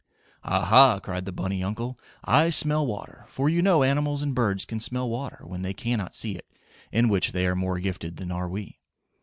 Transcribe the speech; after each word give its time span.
"Ah, 0.43 0.65
ha!" 0.65 0.99
cried 0.99 1.25
the 1.25 1.31
bunny 1.31 1.63
uncle, 1.63 1.95
"I 2.25 2.49
smell 2.49 2.87
water!" 2.87 3.23
for 3.27 3.49
you 3.49 3.61
know 3.61 3.83
animals 3.83 4.23
and 4.23 4.33
birds 4.33 4.65
can 4.65 4.79
smell 4.79 5.07
water 5.07 5.43
when 5.45 5.61
they 5.61 5.75
cannot 5.75 6.15
see 6.15 6.31
it, 6.31 6.47
in 6.91 7.07
which 7.07 7.33
they 7.33 7.45
are 7.45 7.55
more 7.55 7.77
gifted 7.77 8.17
than 8.17 8.31
are 8.31 8.49
we. 8.49 8.79